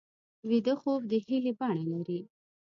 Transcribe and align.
ویده 0.49 0.73
خوب 0.81 1.01
د 1.11 1.13
هیلې 1.25 1.51
بڼه 1.59 1.85
لري 1.93 2.19